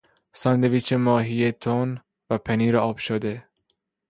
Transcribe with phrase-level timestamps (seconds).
[0.33, 1.99] ساندویچ ماهی تون
[2.29, 3.47] و پنیر آب شده